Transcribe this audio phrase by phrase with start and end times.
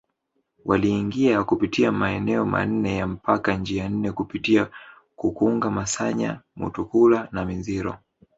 [0.65, 4.69] Waliingia kupitia maeneo manne ya mpaka njia nne kupitia
[5.15, 7.95] Kukunga Masanya Mutukula na Minziro